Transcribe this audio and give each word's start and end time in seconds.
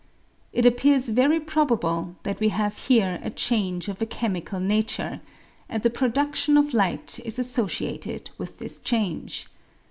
It 0.51 0.65
appears 0.65 1.09
very 1.09 1.39
probable 1.39 2.15
that 2.23 2.39
we 2.39 2.49
have 2.49 2.87
here 2.87 3.19
a 3.21 3.29
change 3.29 3.87
of 3.87 4.01
a 4.01 4.07
chemical 4.07 4.59
nature, 4.59 5.21
and 5.69 5.83
the 5.83 5.91
produdion 5.91 6.57
of 6.57 6.73
light 6.73 7.19
is 7.19 7.37
associated 7.37 8.31
with 8.39 8.57
this 8.57 8.79
change. 8.79 9.47